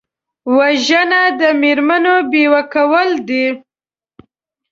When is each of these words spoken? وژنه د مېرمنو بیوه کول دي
وژنه 0.57 1.21
د 1.39 1.41
مېرمنو 1.61 2.15
بیوه 2.31 2.61
کول 2.73 3.09
دي 3.27 3.45